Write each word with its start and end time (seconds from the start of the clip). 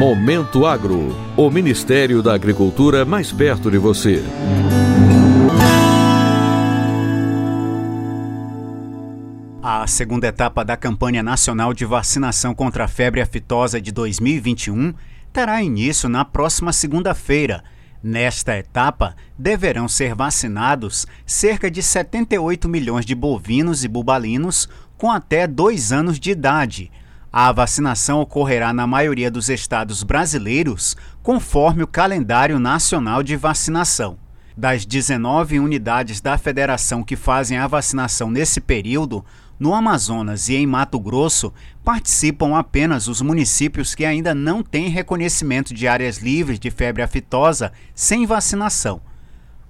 Momento 0.00 0.64
Agro, 0.64 1.14
o 1.36 1.50
Ministério 1.50 2.22
da 2.22 2.34
Agricultura 2.34 3.04
mais 3.04 3.30
perto 3.32 3.70
de 3.70 3.76
você. 3.76 4.24
A 9.62 9.86
segunda 9.86 10.26
etapa 10.26 10.64
da 10.64 10.76
campanha 10.76 11.22
nacional 11.22 11.74
de 11.74 11.84
vacinação 11.84 12.54
contra 12.54 12.86
a 12.86 12.88
febre 12.88 13.20
aftosa 13.20 13.80
de 13.80 13.92
2021 13.92 14.94
terá 15.32 15.62
início 15.62 16.08
na 16.08 16.24
próxima 16.24 16.72
segunda-feira. 16.72 17.62
Nesta 18.02 18.56
etapa, 18.56 19.14
deverão 19.38 19.86
ser 19.86 20.14
vacinados 20.14 21.06
cerca 21.26 21.70
de 21.70 21.82
78 21.82 22.68
milhões 22.68 23.04
de 23.04 23.14
bovinos 23.14 23.84
e 23.84 23.88
bubalinos 23.88 24.66
com 24.96 25.10
até 25.10 25.46
dois 25.46 25.92
anos 25.92 26.18
de 26.18 26.30
idade. 26.30 26.90
A 27.32 27.52
vacinação 27.52 28.20
ocorrerá 28.20 28.72
na 28.72 28.88
maioria 28.88 29.30
dos 29.30 29.48
estados 29.48 30.02
brasileiros, 30.02 30.96
conforme 31.22 31.80
o 31.80 31.86
calendário 31.86 32.58
nacional 32.58 33.22
de 33.22 33.36
vacinação. 33.36 34.18
Das 34.56 34.84
19 34.84 35.60
unidades 35.60 36.20
da 36.20 36.36
federação 36.36 37.04
que 37.04 37.14
fazem 37.14 37.56
a 37.56 37.68
vacinação 37.68 38.28
nesse 38.32 38.60
período, 38.60 39.24
no 39.60 39.72
Amazonas 39.72 40.48
e 40.48 40.56
em 40.56 40.66
Mato 40.66 40.98
Grosso, 40.98 41.52
participam 41.84 42.56
apenas 42.56 43.06
os 43.06 43.22
municípios 43.22 43.94
que 43.94 44.04
ainda 44.04 44.34
não 44.34 44.60
têm 44.60 44.88
reconhecimento 44.88 45.72
de 45.72 45.86
áreas 45.86 46.18
livres 46.18 46.58
de 46.58 46.68
febre 46.68 47.00
aftosa 47.00 47.70
sem 47.94 48.26
vacinação. 48.26 49.00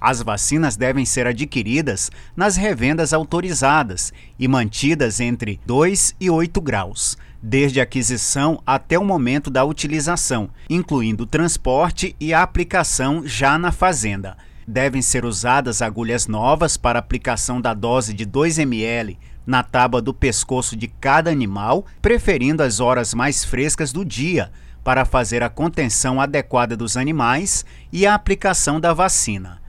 As 0.00 0.22
vacinas 0.22 0.77
devem 0.77 1.04
ser 1.04 1.27
adquiridas 1.27 2.10
nas 2.34 2.56
revendas 2.56 3.12
autorizadas 3.12 4.12
e 4.38 4.48
mantidas 4.48 5.20
entre 5.20 5.60
2 5.66 6.14
e 6.18 6.30
8 6.30 6.59
graus, 6.59 7.18
desde 7.42 7.80
a 7.80 7.82
aquisição 7.82 8.62
até 8.66 8.98
o 8.98 9.04
momento 9.04 9.50
da 9.50 9.62
utilização, 9.62 10.48
incluindo 10.70 11.26
transporte 11.26 12.16
e 12.18 12.32
a 12.32 12.43
aplicação 12.43 13.26
já 13.26 13.59
na 13.59 13.71
fazenda. 13.71 14.38
Devem 14.66 15.02
ser 15.02 15.26
usadas 15.26 15.82
agulhas 15.82 16.26
novas 16.26 16.78
para 16.78 16.98
aplicação 16.98 17.60
da 17.60 17.74
dose 17.74 18.15
de 18.15 18.24
2 18.24 18.59
ml 18.59 19.18
na 19.46 19.62
tábua 19.62 20.01
do 20.01 20.15
pescoço 20.15 20.76
de 20.76 20.88
cada 20.88 21.30
animal, 21.30 21.84
preferindo 22.01 22.62
as 22.62 22.80
horas 22.80 23.12
mais 23.12 23.45
frescas 23.45 23.93
do 23.93 24.04
dia, 24.04 24.51
para 24.82 25.04
fazer 25.04 25.43
a 25.43 25.51
contenção 25.51 26.21
adequada 26.21 26.76
dos 26.76 26.96
animais 26.96 27.66
e 27.93 28.06
a 28.06 28.15
aplicação 28.15 28.80
da 28.80 28.95
vacina. 28.95 29.59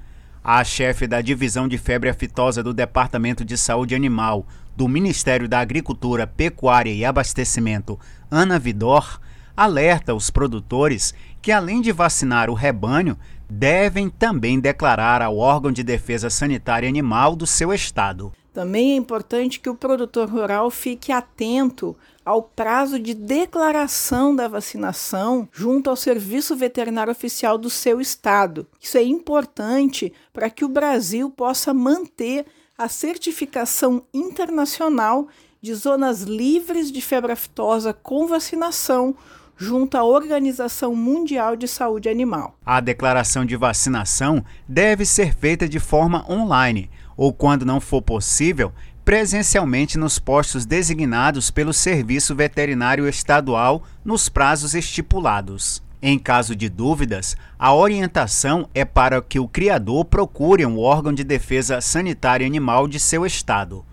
A 0.44 0.64
chefe 0.64 1.06
da 1.06 1.22
divisão 1.22 1.68
de 1.68 1.78
febre 1.78 2.10
aftosa 2.10 2.64
do 2.64 2.74
Departamento 2.74 3.46
de 3.46 3.56
Saúde 3.56 3.94
Animal 3.94 4.44
do 4.76 4.88
Ministério 4.88 5.48
da 5.48 5.60
Agricultura, 5.60 6.26
Pecuária 6.26 6.92
e 6.92 7.06
Abastecimento, 7.06 8.00
Ana 8.30 8.58
Vidor, 8.58 9.22
alerta 9.56 10.16
os 10.16 10.32
produtores 10.32 11.14
que, 11.44 11.52
além 11.52 11.80
de 11.80 11.92
vacinar 11.92 12.50
o 12.50 12.56
rebanho, 12.56 13.16
devem 13.48 14.10
também 14.10 14.60
declarar 14.60 15.22
ao 15.22 15.38
órgão 15.38 15.72
de 15.72 15.84
defesa 15.84 16.28
sanitária 16.28 16.90
animal 16.90 17.36
do 17.36 17.46
seu 17.46 17.72
estado. 17.72 18.34
Também 18.54 18.92
é 18.92 18.96
importante 18.96 19.60
que 19.60 19.70
o 19.70 19.76
produtor 19.76 20.30
rural 20.30 20.70
fique 20.70 21.12
atento 21.12 21.96
ao 22.26 22.44
prazo 22.44 23.00
de 23.00 23.14
declaração 23.14 24.36
da 24.36 24.48
vacinação 24.48 25.48
junto 25.54 25.90
ao 25.90 25.96
Serviço 25.96 26.56
Veterinário 26.56 27.12
Oficial 27.12 27.58
do 27.58 27.70
seu 27.70 28.02
estado. 28.02 28.68
Isso 28.80 28.98
é 28.98 29.04
importante 29.04 30.12
para 30.34 30.50
que 30.50 30.66
o 30.66 30.70
Brasil 30.70 31.30
possa 31.30 31.74
manter 31.74 32.46
a 32.78 32.90
certificação 32.90 34.04
internacional 34.14 35.28
de 35.62 35.74
zonas 35.74 36.24
livres 36.24 36.92
de 36.92 37.02
febre 37.02 37.32
aftosa 37.32 37.94
com 37.94 38.28
vacinação 38.28 39.16
junto 39.56 39.96
à 39.96 40.04
Organização 40.04 40.96
Mundial 40.96 41.56
de 41.56 41.68
Saúde 41.68 42.10
Animal. 42.10 42.56
A 42.66 42.82
declaração 42.82 43.46
de 43.46 43.56
vacinação 43.56 44.44
deve 44.68 45.06
ser 45.06 45.36
feita 45.36 45.70
de 45.70 45.80
forma 45.80 46.26
online 46.28 46.90
ou, 47.16 47.34
quando 47.34 47.66
não 47.66 47.80
for 47.80 48.02
possível, 48.02 48.72
presencialmente 49.04 49.98
nos 49.98 50.20
postos 50.20 50.66
designados 50.66 51.50
pelo 51.50 51.74
Serviço 51.74 52.36
Veterinário 52.36 53.08
Estadual 53.08 53.84
nos 54.06 54.30
prazos 54.30 54.76
estipulados. 54.76 55.82
Em 56.02 56.18
caso 56.18 56.56
de 56.56 56.68
dúvidas, 56.68 57.38
a 57.60 57.74
orientação 57.74 58.68
é 58.74 58.84
para 58.84 59.22
que 59.22 59.40
o 59.40 59.48
criador 59.48 60.06
procure 60.06 60.66
um 60.66 60.80
órgão 60.80 61.14
de 61.14 61.24
defesa 61.24 61.80
sanitária 61.80 62.48
animal 62.48 62.88
de 62.88 63.00
seu 63.00 63.24
estado. 63.26 63.86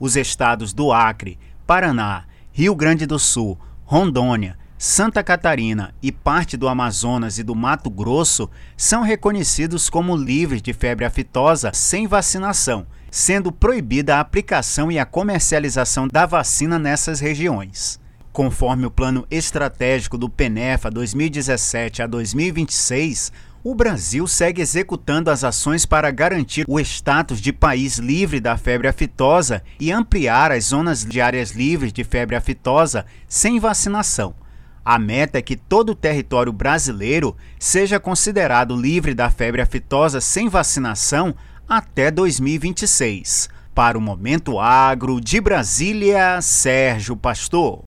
Os 0.00 0.16
estados 0.16 0.72
do 0.72 0.92
Acre, 0.92 1.38
Paraná, 1.64 2.24
Rio 2.50 2.74
Grande 2.74 3.06
do 3.06 3.18
Sul, 3.18 3.56
Rondônia, 3.84 4.58
Santa 4.84 5.22
Catarina 5.22 5.94
e 6.02 6.10
parte 6.10 6.56
do 6.56 6.66
Amazonas 6.66 7.38
e 7.38 7.44
do 7.44 7.54
Mato 7.54 7.88
Grosso 7.88 8.50
são 8.76 9.02
reconhecidos 9.02 9.88
como 9.88 10.16
livres 10.16 10.60
de 10.60 10.72
febre 10.72 11.04
aftosa 11.04 11.70
sem 11.72 12.08
vacinação, 12.08 12.84
sendo 13.08 13.52
proibida 13.52 14.16
a 14.16 14.20
aplicação 14.20 14.90
e 14.90 14.98
a 14.98 15.06
comercialização 15.06 16.08
da 16.08 16.26
vacina 16.26 16.80
nessas 16.80 17.20
regiões. 17.20 18.00
Conforme 18.32 18.84
o 18.84 18.90
plano 18.90 19.24
estratégico 19.30 20.18
do 20.18 20.28
PENEFA 20.28 20.90
2017 20.90 22.02
a 22.02 22.08
2026, 22.08 23.30
o 23.62 23.76
Brasil 23.76 24.26
segue 24.26 24.60
executando 24.60 25.30
as 25.30 25.44
ações 25.44 25.86
para 25.86 26.10
garantir 26.10 26.64
o 26.66 26.80
status 26.80 27.40
de 27.40 27.52
país 27.52 27.98
livre 27.98 28.40
da 28.40 28.56
febre 28.56 28.88
aftosa 28.88 29.62
e 29.78 29.92
ampliar 29.92 30.50
as 30.50 30.64
zonas 30.64 31.04
de 31.04 31.20
áreas 31.20 31.52
livres 31.52 31.92
de 31.92 32.02
febre 32.02 32.34
aftosa 32.34 33.06
sem 33.28 33.60
vacinação. 33.60 34.41
A 34.84 34.98
meta 34.98 35.38
é 35.38 35.42
que 35.42 35.56
todo 35.56 35.90
o 35.90 35.94
território 35.94 36.52
brasileiro 36.52 37.36
seja 37.58 38.00
considerado 38.00 38.74
livre 38.74 39.14
da 39.14 39.30
febre 39.30 39.62
aftosa 39.62 40.20
sem 40.20 40.48
vacinação 40.48 41.34
até 41.68 42.10
2026. 42.10 43.48
Para 43.74 43.96
o 43.96 44.00
Momento 44.00 44.58
Agro 44.58 45.20
de 45.20 45.40
Brasília, 45.40 46.42
Sérgio 46.42 47.16
Pastor. 47.16 47.84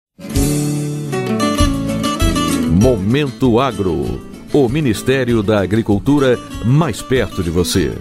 Momento 2.69 3.59
Agro. 3.59 4.21
O 4.53 4.69
Ministério 4.69 5.41
da 5.41 5.61
Agricultura 5.61 6.37
mais 6.63 7.01
perto 7.01 7.41
de 7.41 7.49
você. 7.49 7.97